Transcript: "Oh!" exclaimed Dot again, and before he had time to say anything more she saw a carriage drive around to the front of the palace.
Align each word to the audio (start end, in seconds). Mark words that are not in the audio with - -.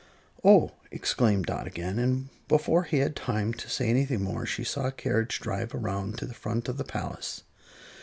"Oh!" 0.43 0.71
exclaimed 0.89 1.45
Dot 1.45 1.67
again, 1.67 1.99
and 1.99 2.29
before 2.47 2.85
he 2.85 2.97
had 2.97 3.15
time 3.15 3.53
to 3.53 3.69
say 3.69 3.87
anything 3.87 4.23
more 4.23 4.47
she 4.47 4.63
saw 4.63 4.87
a 4.87 4.91
carriage 4.91 5.39
drive 5.39 5.75
around 5.75 6.17
to 6.17 6.25
the 6.25 6.33
front 6.33 6.67
of 6.67 6.77
the 6.77 6.83
palace. 6.83 7.43